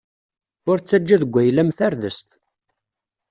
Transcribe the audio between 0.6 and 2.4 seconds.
Ur ttaǧǧa deg wayla-m tardest.